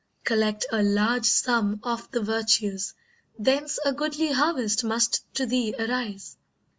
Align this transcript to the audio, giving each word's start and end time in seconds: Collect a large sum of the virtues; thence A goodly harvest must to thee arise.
Collect 0.23 0.65
a 0.71 0.81
large 0.81 1.27
sum 1.27 1.79
of 1.83 2.09
the 2.09 2.21
virtues; 2.23 2.95
thence 3.37 3.77
A 3.85 3.93
goodly 3.93 4.31
harvest 4.31 4.83
must 4.83 5.23
to 5.35 5.45
thee 5.45 5.75
arise. 5.77 6.37